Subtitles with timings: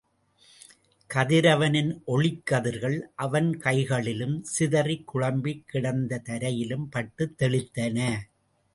[1.13, 8.17] கதிரவனின் ஒளிக்கதிர்கள் அவன் கைகளிலும், சிதறிக்குழம்பிக் கிடந்த தரையிலும் பட்டுத் தெளித்தன.